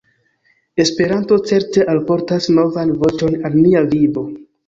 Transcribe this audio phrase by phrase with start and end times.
[0.83, 4.27] Esperanto certe alportas novan voĉon al nia vivo.